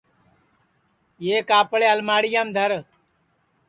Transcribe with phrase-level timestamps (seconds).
[1.25, 2.71] یہ کاپڑے الماڑِیام دھر